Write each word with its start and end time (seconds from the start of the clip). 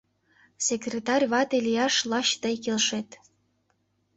Секретарь 0.67 1.25
вате 1.31 1.57
лияш 1.65 1.95
лач 2.09 2.29
тый 2.41 2.55
келшет... 2.63 3.09